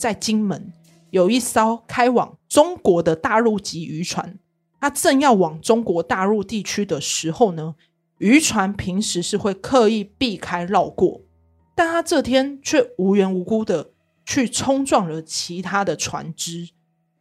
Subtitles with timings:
[0.00, 0.72] 在金门
[1.10, 4.38] 有一艘开往中国的大陆籍渔船，
[4.80, 7.74] 它正要往中国大陆地区的时候呢，
[8.16, 11.20] 渔船平时是会刻意避开绕过，
[11.74, 13.90] 但它这天却无缘无故的
[14.24, 16.70] 去冲撞了其他的船只，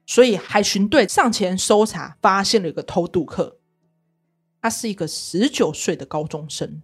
[0.06, 3.58] 所以海巡队上前搜查，发现了一个偷渡客，
[4.62, 6.82] 他是一个十九岁的高中生，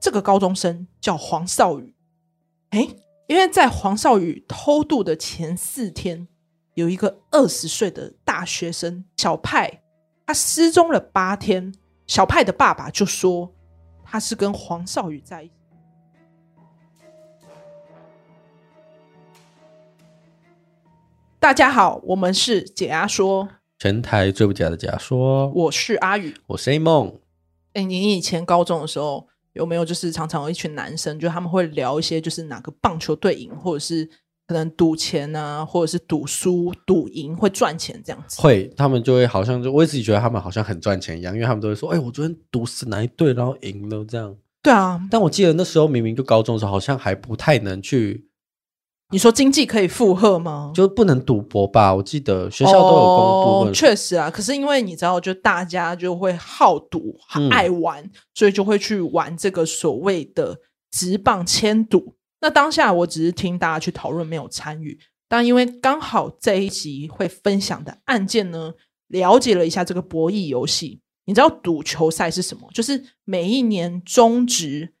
[0.00, 1.94] 这个高中生叫黄少宇，
[2.70, 6.28] 诶因为在黄少宇偷渡的前四天，
[6.74, 9.82] 有一个二十岁的大学生小派，
[10.24, 11.74] 他失踪了八天。
[12.06, 13.52] 小派的爸爸就说
[14.04, 15.52] 他是跟黄少宇在一起。
[21.40, 23.48] 大家好，我们是解压说，
[23.80, 27.18] 全台最不假的解压说，我是阿宇，我是 A 梦。
[27.72, 29.26] 哎，你以前高中的时候。
[29.56, 34.08] 有没有就是常常有一群男生，就他们会聊一些就是哪个棒球队赢，或者是
[34.46, 38.40] 可能赌钱啊，或者是赌输、赌赢会赚钱这样子。
[38.40, 48.25] 会，他们就会好像就我自己觉得他们好像很赚钱一样，因为他们都会说：“哎，我昨天赌死哪一队，然后赢了这样。”对啊，但我记得那时候明明就高中的时候，好像还不太能去。
[49.10, 50.72] 你说经济可以负荷吗？
[50.74, 51.94] 就不能赌博吧？
[51.94, 53.72] 我记得学校都有公布。
[53.72, 60.58] 确实啊，可是因为你知道，就大家就会好赌、很爱玩，嗯，所以就会去玩这个所谓的
[60.90, 62.16] 直棒签赌。
[62.40, 64.98] 那当下我只是听大家去讨论，没有参与。
[65.28, 68.72] 但因为刚好这一集会分享的案件呢，
[69.06, 71.00] 了解了一下这个博弈游戏。
[71.26, 72.68] 你知道赌球赛是什么？
[72.74, 74.94] 就是每一年中职。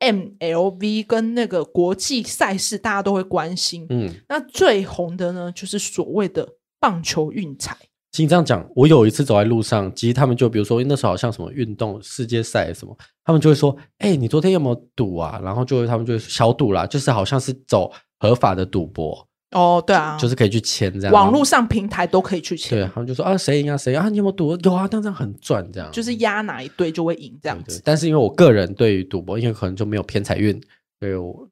[0.00, 3.86] MLB 跟那个国际赛事，大家都会关心。
[3.90, 6.48] 嗯，那最红的呢，就是所谓的
[6.80, 7.76] 棒球运彩。
[8.10, 19.27] 其实你这样讲，我有一次走在路上，其实他们就比如说，那时候好像什么运动世界赛什么，他们就会说：“哎、欸，你昨天有没有赌啊？”然后就会他们就会小赌啦，就是好像是走合法的赌博。
[19.52, 22.78] 哦，对啊，就是可以去签这样，网络上平台都可以去签。
[22.78, 24.54] 对，他们就说啊，谁赢啊，谁啊，你有没有赌？
[24.54, 27.64] 有啊，但这样很赚，这样就是压哪一队就会赢这样子。
[27.64, 30.60] 对对，但是因为我个人对于赌博，因为可能就没有偏财运，
[31.00, 31.48] 所以我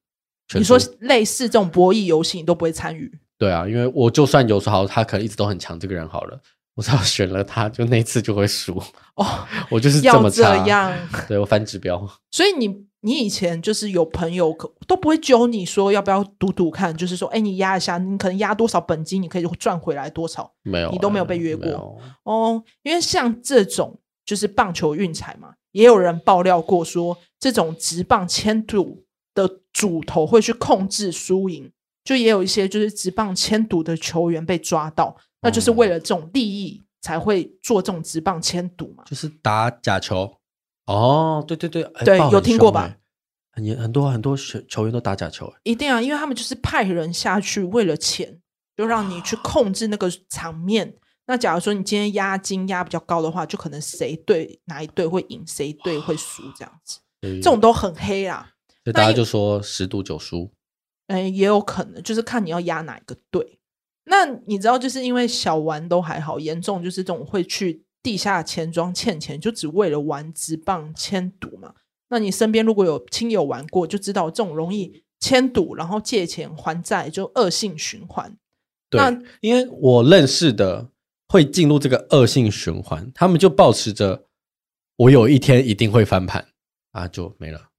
[0.54, 3.10] 你说类似这种博弈游戏，你都不会参与？
[3.38, 6.38] 对啊，因为我就算有时候他可能一直都很强，这个人好了，
[6.74, 8.78] 我只要选了他，就那次就会输
[9.14, 9.26] 哦。
[9.70, 10.92] 我就是这么差，这样
[11.26, 12.06] 对我反指标。
[12.30, 12.84] 所以你。
[13.06, 20.52] 你以前就是有朋友可都不会揪你说要不要赌赌看，就是说，哎，你压一下，你可能压多少本金，你可以赚回来多少？
[20.64, 22.64] 没有，你都没有被约过哦。
[22.82, 31.70] 因为像这种就是棒球运彩嘛，也有人爆料过说，这种直棒签赌的主头会去控制输赢，
[32.02, 40.35] 就也有一些就是直棒签赌的球员被抓到，那就是为了这种利益才会做这种直棒签赌嘛，就是打假球。
[40.86, 42.96] 哦，对对对，对，有听过吧？
[43.52, 48.38] 很很多很多球球员都打假球，一定啊，因为他们就是派人下去为了钱，
[48.76, 50.94] 就让你去控制那个场面。
[51.26, 57.00] 那假如说你今天押金押比较高的话，就可能谁对哪一队会赢，谁队会输这样子。
[57.22, 58.52] 这种都很黑啦，
[58.84, 60.52] 所以大家就说十赌九输。
[61.08, 63.58] 哎，也有可能就是看你要压哪一个队。
[64.04, 67.85] 那你知道，就是因为小玩都还好，严重就是这种会去。
[68.06, 71.74] 地下钱庄欠钱，就只为了玩直棒签赌嘛？
[72.08, 78.36] 那你身边如果有亲友玩过，就知道这种容易签赌，然后借钱还债，就恶性循环。
[78.88, 80.88] 对，那因为我认识的
[81.26, 84.26] 会进入这个恶性循环，他们就保持着
[84.98, 86.46] 我有一天一定会翻盘
[86.92, 87.70] 啊，就没了。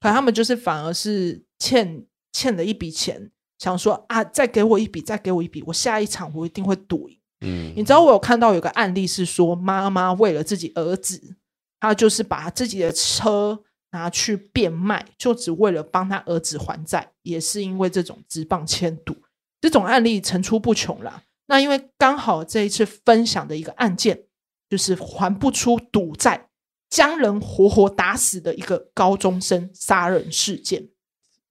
[0.00, 7.16] 可他们就是反而是欠欠了一笔钱，想说啊，再给我一笔，再给我一笔，我下一场我一定会赌赢。
[7.40, 11.36] 嗯，你知道我有看到有个案例是说，妈妈为了自己儿子，
[11.78, 19.16] 她就是把自己的车拿去变卖，就只为了帮他儿子还债，也是因为这种职棒签赌，
[19.60, 21.22] 这种案例层出不穷啦。
[21.46, 24.24] 那因为刚好这一次分享的一个案件，
[24.68, 26.48] 就是还不出赌债，
[26.90, 30.88] 将人活活打死的一个高中生杀人事件。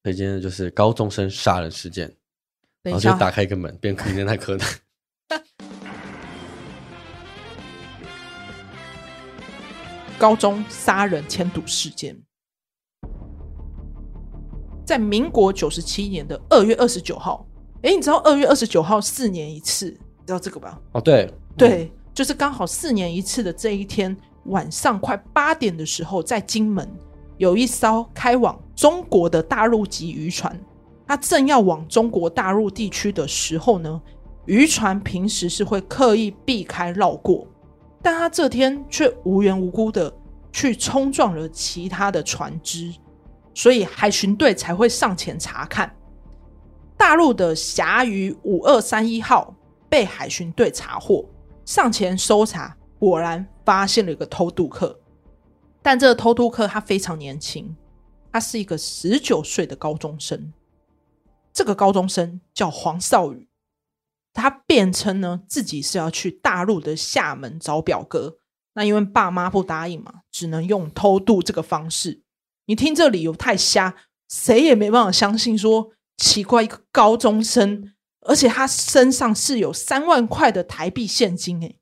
[0.04, 2.16] 所以今天就是高中生杀人事件，
[2.84, 4.68] 然后就打开一个门，变成那柯南。
[10.18, 12.18] 高中杀人迁赌事件，
[14.86, 17.46] 在民国九十七年的二月二十九号，
[17.82, 20.80] 哎，你知道二月二十九号四年一次，你知道这个吧？
[20.94, 24.16] 哦，对，对，就是刚好四年一次的这一天
[24.46, 26.90] 晚上快八点的时候，在金门
[27.38, 30.58] 有一艘开往中国的大陆籍渔船，
[31.06, 34.02] 它正要往中国大陆地区的时候呢，
[34.46, 37.46] 渔船平时是会刻意避开绕过。
[38.06, 40.16] 但他这天却无缘无故的
[40.54, 42.94] 去冲撞了其他的船只，
[43.52, 45.92] 所以海巡队才会上前查看。
[46.96, 49.56] 大陆的侠鱼五二三一号
[49.90, 51.26] 被海巡队查获，
[51.66, 55.00] 上前搜查，果然发现了一个偷渡客。
[55.82, 57.76] 但这个偷渡客他非常年轻，
[58.32, 60.54] 他是一个十九岁的高中生。
[61.52, 63.48] 这个高中生叫黄少宇，
[64.36, 68.38] 他辩称呢自己是要去大陆的厦门找表哥。
[68.76, 72.22] 那因为爸妈不答应嘛，只能用偷渡这个方式。
[72.68, 73.96] 你听这理由太瞎，
[74.30, 75.94] 谁也没办法相信说。
[76.18, 81.60] 奇怪，一个高中生，而且他身上是有三万块的台币现金。
[81.60, 81.78] 诶，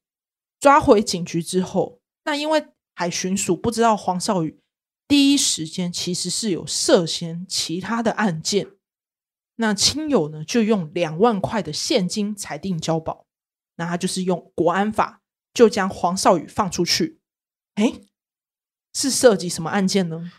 [0.59, 2.65] 抓回警局之后，那因为
[2.95, 4.59] 海巡署不知道黄少宇
[5.07, 8.69] 第一时间其实是有涉嫌其他的案件。
[9.55, 13.27] 那亲友呢，就用两万块的现金裁定交保，
[13.75, 15.21] 那他就是用国安法
[15.53, 17.19] 就将黄少宇放出去。
[17.75, 18.01] 哎，
[18.93, 20.31] 是涉及什么案件呢？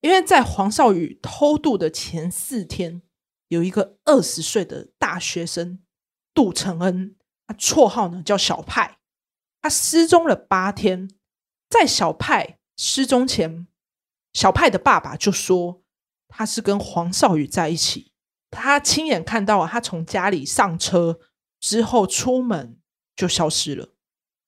[0.00, 3.02] 因为在黄少宇偷渡的前四天，
[3.48, 5.80] 有一个二十岁的大学生
[6.34, 7.16] 杜承恩，
[7.46, 8.98] 他绰号呢叫小派，
[9.60, 11.08] 他失踪了八天。
[11.68, 13.66] 在小派失踪前，
[14.32, 15.82] 小派的爸爸就说
[16.28, 18.11] 他是跟黄少宇在一起。
[18.52, 21.18] 他亲眼看到他从家里上车
[21.58, 22.78] 之后出门
[23.16, 23.88] 就消失了，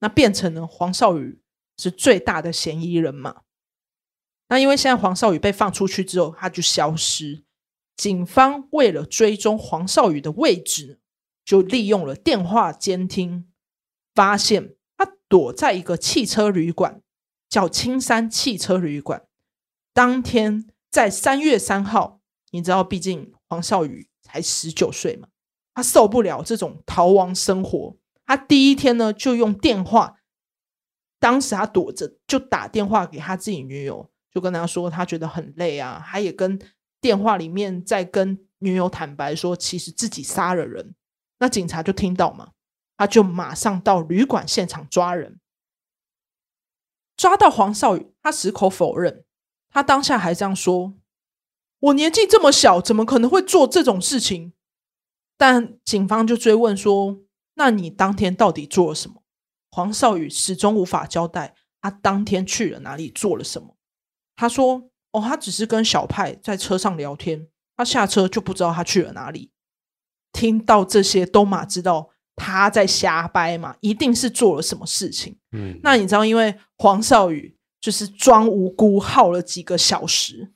[0.01, 1.41] 那变成了黄少宇
[1.79, 3.43] 是最大的嫌疑人嘛？
[4.49, 7.45] 那因为现在黄少宇被放出去之后，他就消失。
[7.97, 11.01] 警方为了追踪黄少宇的位置，
[11.45, 13.49] 就利用了电话监听，
[14.15, 17.01] 发现他躲在一个汽车旅馆，
[17.49, 19.27] 叫青山汽车旅馆。
[19.93, 22.21] 当天在三月三号，
[22.51, 23.34] 你知道，毕竟。
[23.55, 25.29] 黄少宇才十九岁嘛，
[25.75, 27.97] 他受不了这种逃亡生活。
[28.27, 30.17] 他第一天呢，就用电话，
[31.21, 36.05] 当时他躲着，就打电话给他自己女友，就跟他说他觉得很累啊。
[36.05, 36.61] 他也跟
[37.01, 40.97] 电话里面在跟女友坦白说，其实自己杀了人。
[41.39, 42.51] 那警察就听到嘛，
[42.97, 45.39] 他就马上到旅馆现场抓人，
[47.17, 49.25] 抓到黄少宇，他矢口否认，
[49.71, 50.95] 他当下还这样说。
[51.85, 54.53] 我年纪这么小，怎么可能会做这种事情？
[55.37, 57.19] 但警方就追问说
[57.57, 59.23] ：“那你当天到底做了什么？”
[59.71, 63.77] 黄少宇始终无法交代他当天去了哪里，做了什么。
[64.37, 69.51] 他说：“哦，他只是跟小派在车上聊天，他下车就不知道他去了哪里。”
[70.33, 75.37] 听到这些，都马知道他在瞎掰嘛，一定是做了什么事情。
[75.53, 80.53] 嗯，那你知道，因为黄少宇就是装无辜，耗了几个小时。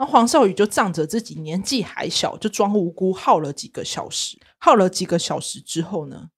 [0.00, 4.40] 然后黄少宇就仗着自己年纪还小，就装无辜，耗了几个小时。
[4.56, 6.30] 耗了几个小时之后呢，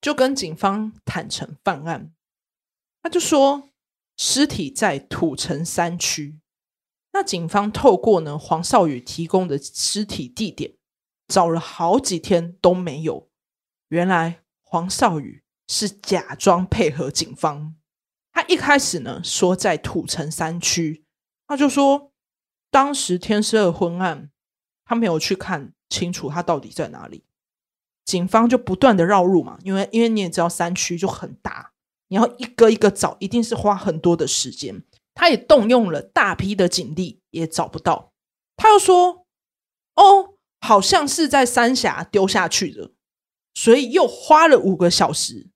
[0.00, 2.14] 就跟警方坦诚犯案。
[3.02, 3.68] 他就说
[4.16, 6.40] 尸体在土城山区。
[7.12, 10.72] 那警方透过呢黄少宇提供的尸体地点，
[11.28, 13.28] 找了好几天都没有。
[13.88, 17.74] 原来黄少宇是假装配合警方。
[18.32, 21.04] 他一开始呢说在土城山区，
[21.46, 22.09] 他就说。
[22.70, 24.30] 当时天色昏暗，
[24.84, 27.24] 他没有去看清楚他到底在哪里。
[28.04, 31.72] 警方就不断的绕路嘛，因为因为你也知道山区就很大，
[32.08, 34.82] 你要一个一个找，一定是花很多的时间。
[35.14, 38.12] 他也动用了大批的警力，也找不到。
[38.56, 39.26] 他又说
[39.96, 42.92] ：“哦，好像是在三峡丢下去的，
[43.54, 45.50] 所以又花了五个小时，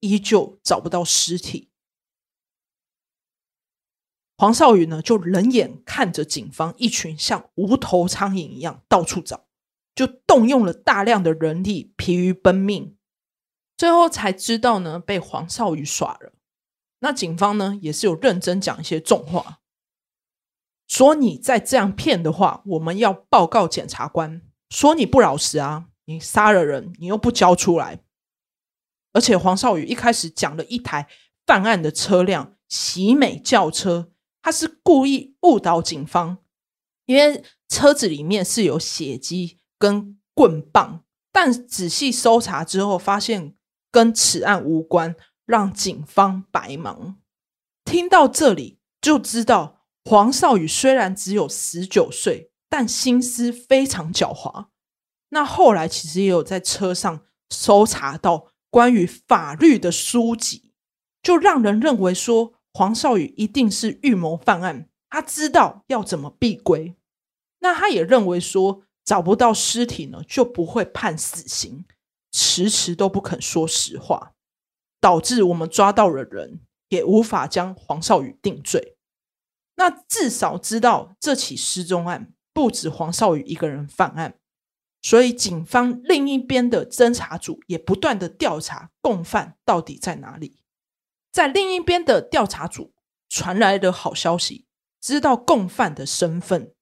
[0.00, 1.69] 依旧找不到尸体。”
[4.40, 9.44] 黄少宇呢，就冷眼看着警方一群像无头苍蝇一样到处找，
[9.94, 12.96] 就动用了大量的人力，疲于奔命，
[13.76, 16.32] 最后才知道呢，被黄少宇耍了。
[17.00, 19.58] 那警方呢，也是有认真讲一些重话，
[20.88, 28.00] 说你再这样骗的话，我们要报告检察官，说你不老实啊，你杀了人，你又不交出来。
[29.12, 31.08] 而且黄少宇一开始讲了一台
[31.44, 34.12] 犯案的车辆——喜美轿车。
[34.42, 36.38] 他是故意误导警方，
[37.04, 43.54] 因为车子里面是有血迹跟棍棒，但仔细搜查之后发现
[43.90, 47.20] 跟此案无关，让警方白忙。
[47.84, 54.68] 听到这里就知道，黄少宇虽然只有十九岁，但心思非常狡猾。
[55.28, 60.72] 那后来其实也有在车上搜查到关于法律的书籍，
[61.22, 62.54] 就让人认为说。
[62.72, 66.94] 黄少宇一定是预谋犯案，他知道要怎么避规。
[67.60, 71.84] 那他也认为说找不到尸体呢，就不会判死刑，
[72.30, 74.32] 迟迟都不肯说实话，
[75.00, 78.96] 导致我们抓到了人，也无法将黄少宇定罪。
[79.76, 84.38] 那至少知道这起失踪案不止黄少宇一个人犯案，
[85.02, 90.59] 所以警方另一边的侦查组也不断的调查共犯到底在哪里。
[91.32, 92.92] 在另一边的调查组
[93.28, 94.66] 传来的好消息，
[95.00, 96.74] 知道共犯的身份，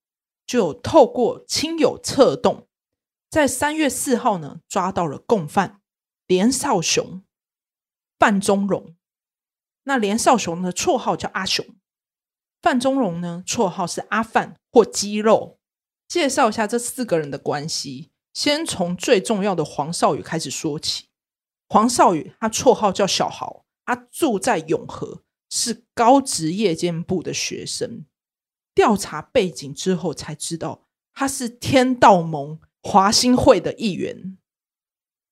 [0.47, 2.67] 就透过亲友策动，
[3.28, 5.83] 在三月四号呢抓到了共犯
[6.26, 7.23] 连少雄、
[8.19, 8.97] 范宗荣。
[9.85, 11.64] 那连少雄的绰号叫阿雄，
[12.61, 15.59] 范宗荣呢绰号是阿范或肌肉。
[16.07, 21.11] 介绍一下这四个人的关系，先从最重要的黄少宇开始说起。
[21.69, 23.67] 黄少宇他绰号叫小豪。
[23.88, 28.04] 他住在永和，是高职夜间部的学生。
[28.75, 34.37] 调查背景之后才知道，他是天道盟华兴会的一员，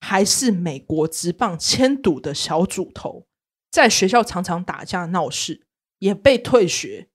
[0.01, 3.27] 还是美国职棒签赌的小组头。
[3.71, 5.67] 在学校常常打架闹事，
[5.99, 7.11] 也被退学。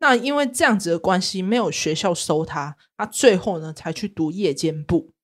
[0.00, 5.14] 那因为这样子的关系，没有学校收他，他最后呢才去读夜间部。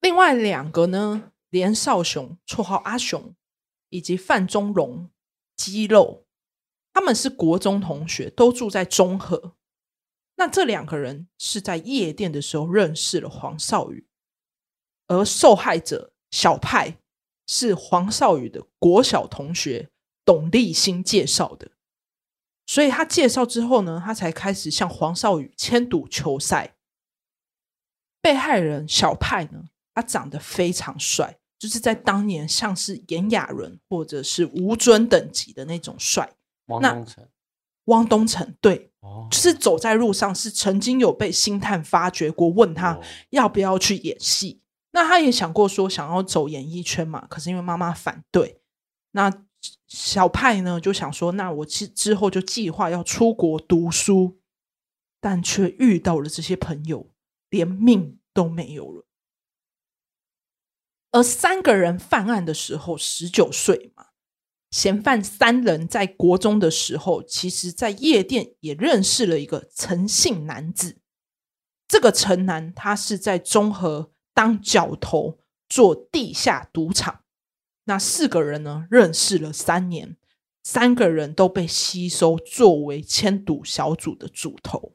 [0.00, 3.36] 另外两个呢，连少雄，绰号阿雄。
[3.90, 5.10] 以及范宗荣、
[5.56, 6.26] 肌肉，
[6.92, 9.54] 他们是国中同学，都住在中和。
[10.36, 14.06] 那这两个人是在夜店的时候认识了黄少宇，
[15.08, 16.98] 而受害者小派
[17.46, 19.90] 是黄少宇的国小同学
[20.24, 21.72] 董立新介绍的。
[22.66, 26.76] 所以他介绍之后呢，他才开始向黄少宇签赌球赛。
[28.20, 29.64] 被害人小派呢，
[29.94, 31.40] 他长得非常帅。
[31.58, 36.32] 就是在当年，像是炎亚纶或者是吴尊等级的那种帅。
[36.66, 37.28] 汪东城，
[37.86, 43.00] 汪东城对，哦，就是走在路上是曾经有被星探发掘过，问他
[43.30, 44.60] 要不要去演戏。
[44.60, 48.60] 哦、那他也想过说想要走演艺圈嘛，可是因为妈妈反对。
[49.12, 49.32] 那
[49.86, 54.38] 小派呢就想说，那我之之后就计划要出国读书，
[55.20, 57.08] 但却遇到了这些朋友，
[57.48, 59.06] 连命都没有了。
[61.18, 64.06] 而三个人犯案的时候，十九岁嘛。
[64.70, 71.00] 嫌犯三人在国中的时候，其实在夜店也认识了一个陈姓男子。
[71.88, 77.24] 这个陈男，他是在中和当角头，做地下赌场。
[77.84, 80.16] 那四个人呢，认识了三年，
[80.62, 84.94] 三个人都被吸收作为签赌小组的主头。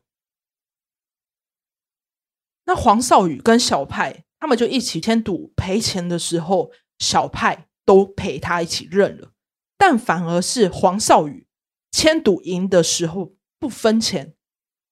[2.64, 4.24] 那黄少宇跟小派。
[4.44, 6.70] 他们就一起签赌，赔钱的时候，
[7.00, 9.32] 小派都陪他一起认了，
[9.78, 11.48] 但反而是黄少宇
[11.94, 14.36] 签赌赢的时候不分钱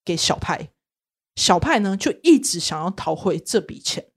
[0.02, 0.70] 给小派，
[1.36, 4.10] 小派呢就一直想要讨回这笔钱。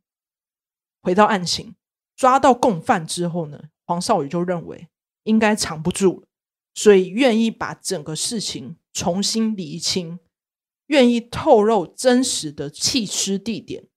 [1.02, 1.76] 回到案情，
[2.16, 4.88] 抓到共犯之后呢，黄少宇就认为
[5.24, 6.28] 应该藏不住了，
[6.74, 10.18] 所以愿意把整个事情重新厘清，
[10.86, 13.90] 愿意透露真实的弃尸地点，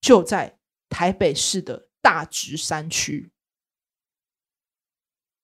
[0.00, 0.56] 就在。
[0.90, 3.30] 台北市的大直山区，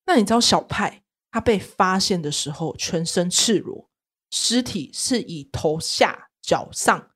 [0.05, 3.89] 那你知道小派他被发现的时候，全身赤裸，
[4.31, 7.13] 尸体是以头下脚上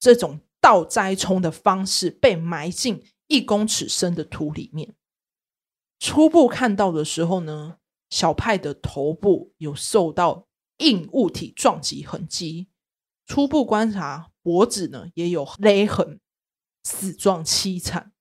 [0.00, 4.96] 这种倒栽葱的方式被埋进一公尺深的土里面。
[5.98, 7.78] 初步看到的时候呢，
[8.10, 10.48] 小派的头部有受到
[10.78, 12.68] 硬物体撞击痕迹，
[13.26, 16.20] 初步观察脖子呢也有勒痕。
[16.84, 18.12] 死状凄惨，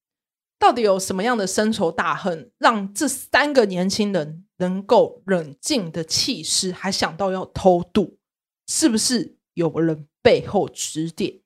[0.58, 8.18] 到底有什么样的深仇大恨，让这三个年轻人能够冷静的弃尸，还想到要偷渡？
[8.66, 11.42] 是不是有人背后指点？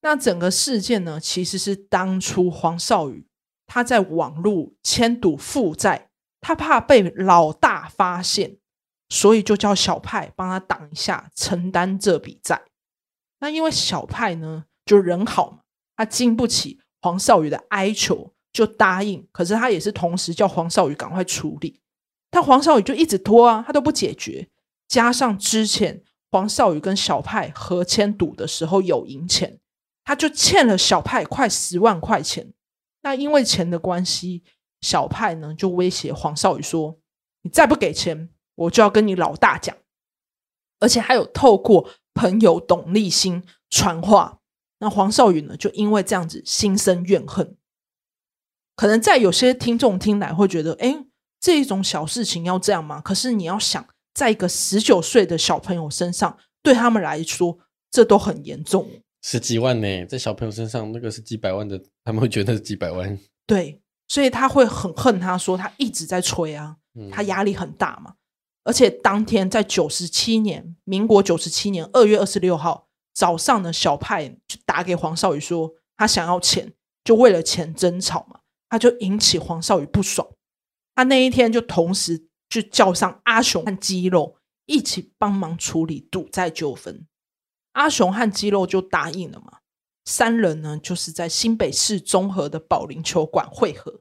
[0.00, 3.26] 那整个事件呢，其实是当初黄少宇
[3.66, 8.58] 他在网路签赌负债，他怕被老大发现，
[9.08, 12.64] 所以就叫小派帮他挡一下，承担这笔债。
[13.44, 15.58] 那因为小派呢，就人好嘛，
[15.98, 19.28] 他经不起黄少宇的哀求，就答应。
[19.32, 21.78] 可是他也是同时叫黄少宇赶快处理，
[22.30, 24.48] 但黄少宇就一直拖啊，他都不解决。
[24.88, 29.60] 加上之前黄少宇跟小派合签赌的时候有赢钱，
[30.04, 32.54] 他就欠了小派快十万块钱。
[33.02, 34.42] 那因为钱的关系，
[34.80, 36.98] 小派呢就威胁黄少宇说
[37.44, 39.76] ：“你再不给钱，我就要跟你老大讲。”
[40.80, 41.90] 而且还有透过。
[42.14, 44.38] 朋友董立新传话，
[44.78, 45.56] 那黄少宇呢？
[45.56, 47.56] 就因为这样子心生怨恨。
[48.76, 51.04] 可能在有些听众听来会觉得，哎，
[51.40, 53.00] 这一种小事情要这样吗？
[53.00, 57.58] 可是你要想，在一个十九岁的小朋友身上，对他们来说，
[57.90, 58.88] 这都很严重。
[59.22, 63.18] 十几万呢，在小朋友身上，那个是几百万的，他们会觉得是几百万。
[63.46, 66.76] 对，所以他会很恨他，说他一直在催啊，
[67.12, 68.14] 他压力很大嘛。
[68.64, 76.72] 而且当天在九十七年，民国九十七年二月二十六号，早上呢，小派就打给黄少宇说他想要钱，
[77.04, 80.26] 就为了钱争吵嘛，他就引起黄少宇不爽。
[80.94, 87.06] 他那一天就同时就叫上阿雄和肌肉一起帮忙处理赌债纠纷。
[87.72, 89.58] 阿雄和肌肉就答应了嘛，
[90.04, 94.00] 三人呢就是在新北市综合的保龄球馆会合。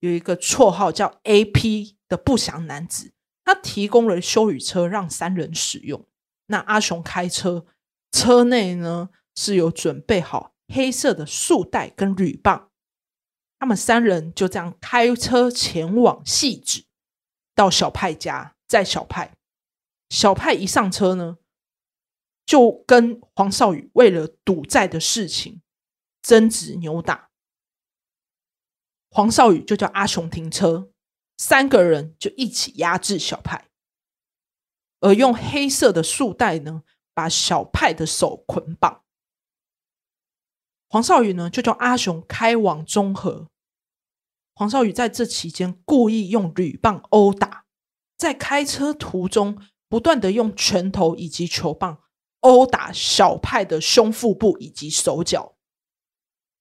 [0.00, 3.12] 有一个绰号叫 AP 的不祥男子，
[3.44, 6.06] 他提供了休旅车让三人使用。
[6.46, 7.66] 那阿雄开车，
[8.10, 12.70] 车内呢是有准备好黑色的束带跟铝棒。
[13.58, 16.84] 他们三人就这样开车前往汐止，
[17.54, 19.36] 到小派家载小派。
[20.10, 21.38] 小派一上车呢，
[22.44, 25.62] 就跟黄少宇为了赌债的事情
[26.20, 27.30] 争执扭打。
[29.08, 30.91] 黄少宇就叫阿雄停车，
[31.44, 33.66] 三个人就一起压制小派，
[35.00, 39.02] 而用黑色的束带呢，把小派的手捆绑。
[40.88, 43.48] 黄少宇呢，就叫阿雄开往中和。
[44.54, 47.64] 黄少宇在这期间故意用铝棒殴打，
[48.16, 52.02] 在开车途中不断的用拳头以及球棒
[52.38, 55.56] 殴打小派的胸腹部以及手脚。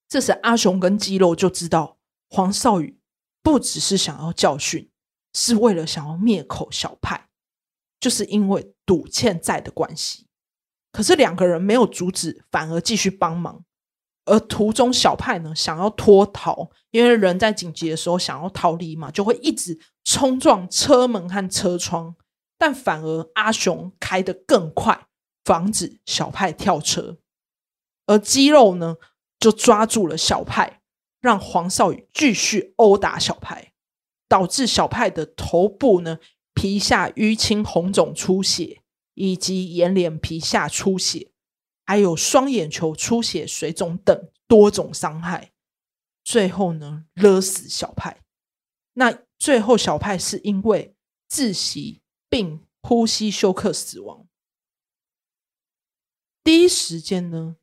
[0.10, 3.00] 这时阿雄跟肌肉就知道黄少宇
[3.44, 4.90] 不只是想要教训，
[5.34, 7.30] 是为了想要灭口小派，
[8.00, 10.28] 就是因为赌欠债的关系。
[10.92, 13.64] 可是两个人没有阻止，反而继续帮忙。
[14.26, 22.16] 而途中小派呢，想要脱逃，因为人在紧急的时候想要逃离嘛，就会一直冲撞车门和车窗，
[22.58, 25.08] 但反而阿雄开得更快，
[25.44, 27.18] 防止小派跳车。
[28.06, 28.98] 而肌肉呢，
[29.40, 30.81] 就抓住了小派，
[31.22, 33.72] 让黄少宇继续殴打小派，
[34.28, 36.20] 导致小派的头部呢，
[36.54, 38.82] 皮下淤青、红肿、出血，
[39.14, 41.32] 以及眼脸皮下出血。
[41.86, 45.52] 还有双眼球出血、水肿等多种伤害，
[46.24, 48.22] 最后呢，勒死小派。
[48.94, 50.96] 那最后小派是因为
[51.30, 54.26] 窒息并呼吸休克死亡。
[56.44, 57.58] 第一时间呢，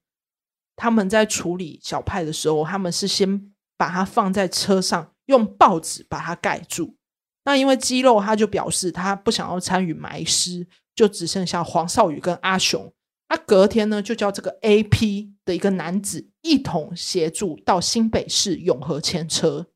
[0.77, 6.97] 他们在处理小派的时候，他们是先把他放在车上，用报纸把他盖住。
[7.45, 12.93] 那因为肌肉，他就表示他不想要参与埋尸，就只剩下黄少宇跟阿雄。
[13.29, 19.69] 他隔天呢，就叫这个 AP 的一个男子一同协助到新北市永和牵车。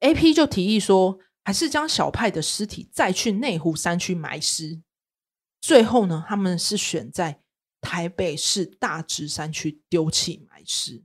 [0.00, 4.80] AP 就提议说，还是将小派的尸体再去内湖山区埋尸。
[5.60, 7.42] 最后呢，他们是选在
[7.82, 11.02] 台北市大直山区丢弃埋尸。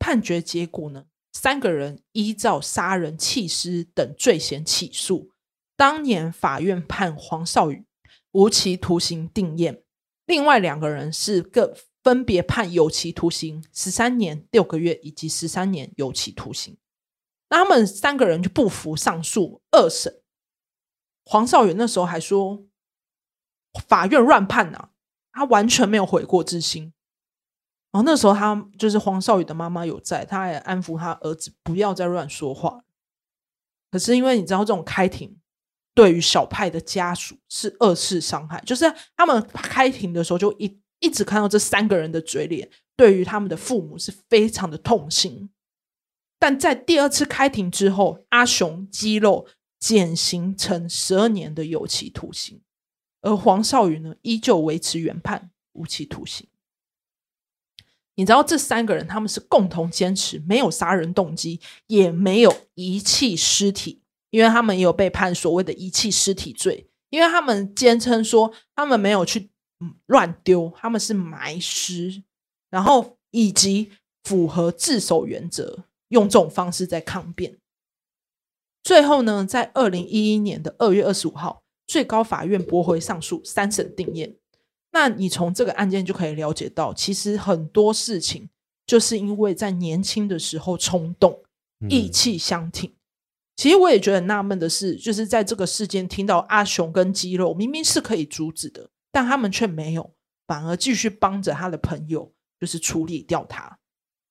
[0.00, 5.30] 判决结果呢，三个人依照杀人、弃尸等罪嫌起诉。
[5.76, 7.84] 当年法院判黄少宇。
[8.32, 9.82] 无期徒刑定谳，
[10.24, 16.78] 另外两个人是各分别判有期徒刑十三年六个月以及十三年有期徒刑。
[17.48, 20.22] 那他们三个人就不服上诉二审。
[21.24, 22.64] 黄少宇那时候还说
[23.88, 24.90] 法院乱判啊，
[25.32, 26.92] 他完全没有悔过之心。
[27.92, 32.84] 然后那时候他就是黄少宇的妈妈有在，他还安抚他儿子不要再乱说话。
[33.90, 35.36] 可是因为你知道这种开庭。
[35.92, 45.50] 对于小派的家属是二次伤害，就是他们开庭的时候就一一直看到这三个人的嘴脸，对于他们的父母是非常的痛心。
[46.38, 49.46] 但在第二次开庭之后，阿雄肌肉
[49.80, 52.62] 减刑成十二年的有期徒刑，
[53.20, 56.46] 而黄少宇呢依旧维持原判无期徒刑。
[58.20, 64.02] 你知道这三个人他们是共同坚持没有杀人动机，也没有遗弃尸体。
[64.28, 69.50] 因为他们也有被判所谓的遗弃尸体罪，因为他们坚称说他们没有去
[70.06, 72.22] 乱丢，他们是埋尸，
[72.70, 73.90] 然后以及
[74.22, 77.58] 符合自首原则，用这种方式在抗辩。
[78.84, 84.36] 最后呢，在二零一一年的二月二十五号，最高法院驳回上诉，三审定谳。
[84.92, 88.48] 那你从这个案件就可以了解到，其实很多事情
[88.86, 91.42] 就是因为在年轻的时候冲动，
[91.88, 92.90] 意气相挺。
[92.90, 92.94] 嗯
[93.56, 100.14] 其实我也觉得很纳闷的是，就是在这个事件听到阿雄跟肌肉明明是可以阻止的，但他们却没有，
[100.46, 103.78] 反而继续帮着他的朋友，就是处理掉他。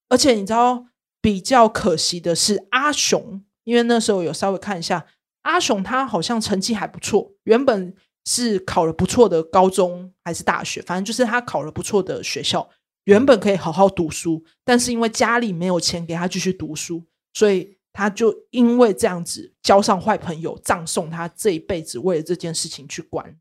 [0.07, 0.87] 而且你知道
[1.21, 5.05] 比较可惜的是阿雄，因为那时候有稍微看一下
[5.43, 7.93] 阿雄，他好像成绩还不错，原本
[8.25, 12.69] 是考了不错的高中还是大学，反正就是他考了不错的学校，
[13.05, 17.77] 原本可以好好读书，但是因为家里没有钱给他继续读书，所以。
[17.91, 23.37] 他就因为这样子交上坏朋友，葬送他这一辈子为了这件事情去关，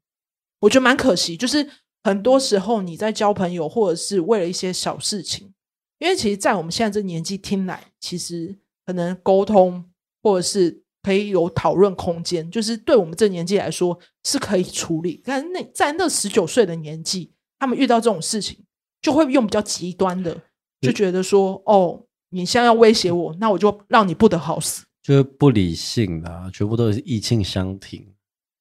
[0.61, 1.37] 我觉得蛮可惜。
[1.37, 1.69] 就是
[2.03, 5.53] 很多时候你在交朋友，或者是为了一些小事情，
[5.99, 9.85] 因为其实，在我们现在这年纪听来，其实可能沟通
[10.23, 15.23] 或者是可以有讨论空间，就是对我们这年纪来说是可以处理。
[15.25, 18.63] 但那在那十九岁的年纪，他们遇到这种事情，
[19.01, 20.39] 就会用比较极端的，
[20.83, 28.15] 就觉得说：“哦，你现在要威胁我，那我就让你不得好死。”就是不理性的，全部都是意气相挺。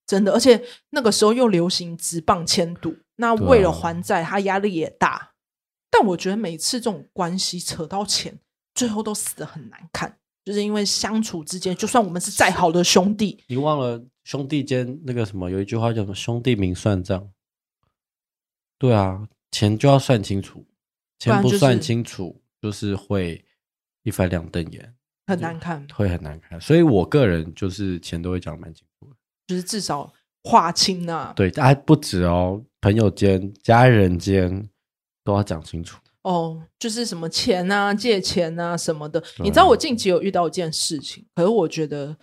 [0.06, 5.34] 真的，而且那个时候又流行直棒签赌，那为了还债，他压力也大。
[5.92, 8.40] 但我觉得每次这种关系扯到钱，
[8.74, 17.30] 最后都死得很难看，就是因为相处之间，就算我们是再好的兄弟，你忘了兄弟间那个什么，有一句话叫什么“兄弟明算账”。
[18.80, 20.66] 对啊，钱就要算清楚，
[21.20, 23.44] 钱不算清楚，就是会
[24.04, 26.62] 一翻两瞪眼，很难看，会很难看。
[26.62, 29.16] 所以我个人就是钱都会讲蛮清楚的。
[29.48, 30.14] 就是至少
[30.46, 34.70] 划清呐、啊，对，还不止哦，朋友间、家人间
[35.26, 36.64] 都要讲清楚哦。
[36.80, 42.16] 就是什么钱啊、借钱啊什么的，你知道我近期有遇到一件事情，可是我觉得，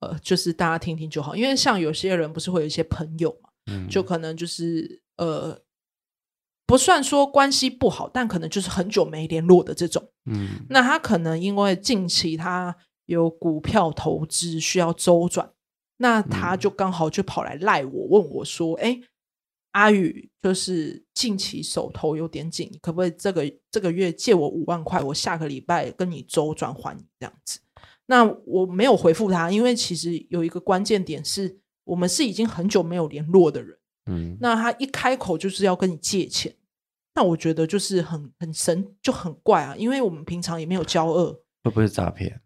[0.00, 5.58] 呃，就是大家听听就好，因为像有些人不是会有一些朋友嘛，嗯，就可能就是呃，
[6.66, 15.50] 不算说关系不好，但可能就是很久没联络的这种，嗯，那他可能因为近期他有股票投资需要周转。
[15.98, 19.02] 那他就刚好就跑来赖我，问我说：“哎、嗯，
[19.72, 25.02] 阿宇，就是近期手头有点紧，可不可以这个这个月借我五万块？
[25.02, 27.60] 我下个礼拜跟你周转还你这样子。”
[28.06, 33.78] 那我没有回复他，因为其实有一个关键点是我们是已经很久没有联络的人。
[34.06, 36.54] 嗯，那他一开口就是要跟你借钱，
[37.14, 41.32] 那我觉得就是很很神，就很怪啊，因为我们平常也没有交恶，
[41.62, 42.40] 会不会是诈骗？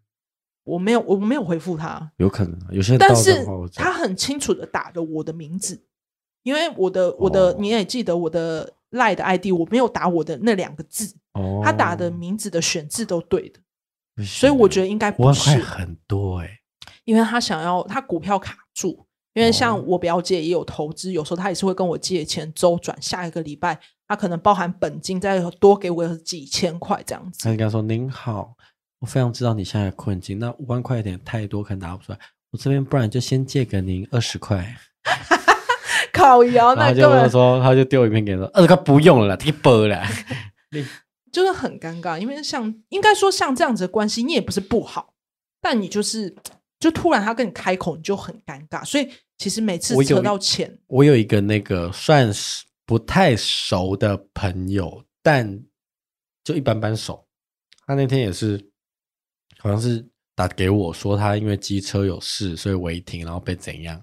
[0.63, 2.11] 我没有，我没有回复他。
[2.17, 2.99] 有可能，有些人。
[2.99, 5.81] 但是他很清楚的打了我的名字，
[6.47, 11.13] 因为我的我的、哦、你也记得我的赖的 ID，我没有打我的那两个字。
[11.33, 11.59] 哦。
[11.61, 16.59] 他打的名字的选字都对的，所以我觉得应该不是很多哎、欸。
[17.03, 27.43] 因为他想要他股票卡住，因为像我表姐也有投资，有时候他也是会跟我借钱周转，下一个礼拜他可能包含本金再多给我几千块这样子。
[27.43, 28.53] 他应该说您好。
[28.99, 32.19] 我非常知道你现在的困境，那五万块有点太多，可能拿不出来。
[32.51, 34.65] 我这边不然就先借给您二十块。
[36.11, 40.03] 靠腰，那就说他就丢一片给你说二十块不用了啦，太薄了。
[41.31, 45.13] 就是很尴尬，因为像应该说像这样子的关系，你也不是不好，
[45.61, 46.35] 但你就是
[46.79, 48.83] 就突然他跟你开口，你就很尴尬。
[48.83, 55.59] 所以其实每次扯到钱，我有一个那个算是不太熟的朋友，但
[56.43, 57.27] 就一般般熟。
[57.85, 58.69] 他那天也是。
[59.59, 63.99] 好像是打给我说他因为机车有事，所以违停，然后被怎样，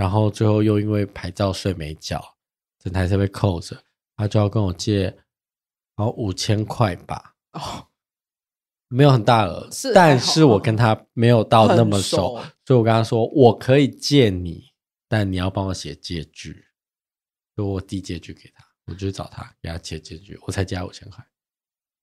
[0.00, 2.24] 然后最后又因为牌照税没缴，
[2.78, 3.76] 整台车被扣着，
[4.16, 5.02] 他就要跟我借，
[5.94, 7.36] 然后五千块吧。
[7.52, 7.86] 哦，
[8.88, 14.72] 没有很大额，是，但是我跟他没有到那么熟，熟，所以我跟他说我可以借你，
[15.06, 16.64] 但你要帮我写借据，
[17.54, 21.22] 就我递借据给他，我就去找他给他写借据，我才借五千块，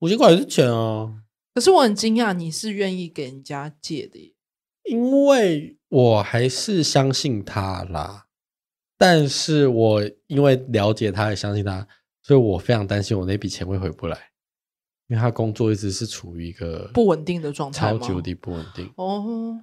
[0.01, 1.23] 五千块也是钱啊。
[1.55, 4.35] 可是我很惊讶，你是愿意给人家借的耶，
[4.89, 8.27] 因为我还是相信他啦。
[8.97, 11.87] 但是我因为了解他，也相信他，
[12.23, 14.17] 所以我非常担心我那笔钱会回不来，
[15.07, 18.91] 因为他工作一直是处于一个不稳定的状态，超级无敌不稳定。
[18.95, 19.59] 哦，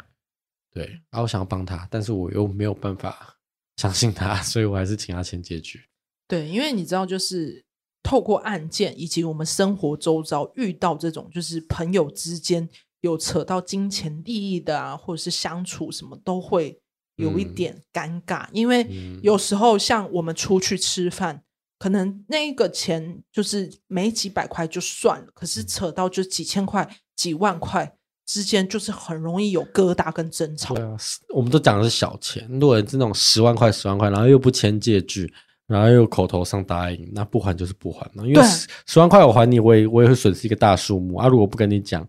[0.73, 3.37] 对，然后我想要帮他，但是我又没有办法
[3.77, 5.81] 相信他， 所以我还是请他签借据。
[6.29, 7.65] 对，因为你知道，就是。
[8.07, 12.69] 透过案件以及我们生活周遭遇到这种，就是朋友之间
[13.05, 16.81] 有扯到金钱利益的啊，或者是相处什么，都会
[17.17, 18.47] 有一点尴尬。
[18.47, 18.87] 嗯、因为
[19.23, 21.43] 有时候像我们出去吃饭，
[21.79, 30.75] 可能那个钱就是没几百块就算了，可是扯到就几千块、几万块之间，就是很容易有疙瘩跟争吵。
[30.75, 30.97] 对啊，
[31.35, 35.31] 我们都讲的是小钱，如果是那种十万块、十万块，然后又不签借据。
[35.67, 41.27] 然后又口头上答应，那不还就是不还了，因为十十万块我还你，我也我也会损失一个大数目啊！
[41.27, 42.07] 如果不跟你讲，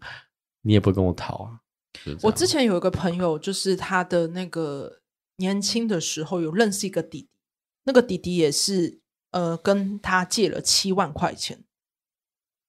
[0.66, 1.62] 你也不会跟我讨啊。
[2.24, 5.00] 我之前有一个朋友，就是他的那个
[5.38, 7.30] 年轻的时候有认识一个弟弟，
[7.84, 9.00] 那个弟弟也是
[9.32, 11.64] 呃跟他借了七万块钱，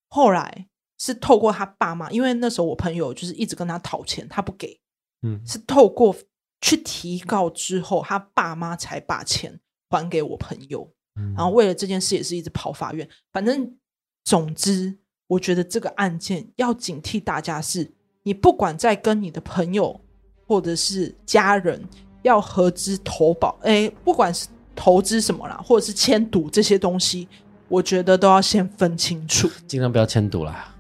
[0.09, 4.81] 后来是透过他爸妈，因为那时候我朋友就是一直跟他讨钱，他不给，
[5.23, 6.15] 嗯，是透过
[6.61, 9.61] 去提告之后，他爸妈才把钱。
[9.89, 13.09] 还给我朋友，嗯然后为了这件事也是一直跑法院。
[13.33, 13.79] 反正
[14.25, 17.91] 总之，我觉得这个案件要警惕大家是：
[18.23, 20.01] 你不管在跟你的朋友
[20.47, 21.83] 或者是家人
[22.23, 27.27] 要合资投保，哎，不管是投资什么啦，或者是签赌这些东西，
[27.69, 30.75] 我觉得都要先分清楚，尽量不要签赌啦。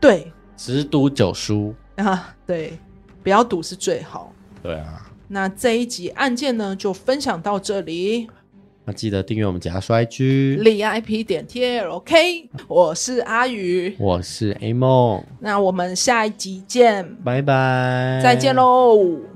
[0.00, 2.78] 对，十赌九输啊，对，
[3.22, 4.32] 不要赌是最好。
[4.62, 8.28] 对啊，那这一集案件呢，就分享到这里。
[8.84, 19.31] 那记得订阅我们假摔居 l IP 点 TLK，我是阿宇，我是 A 梦，那我们下一集见，拜拜，再见喽。